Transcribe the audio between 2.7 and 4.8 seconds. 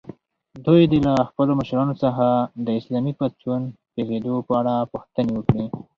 اسلامي پاڅون پېښېدو په اړه